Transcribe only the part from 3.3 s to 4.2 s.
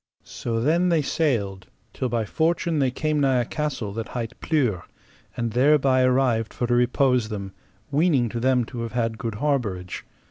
a castle that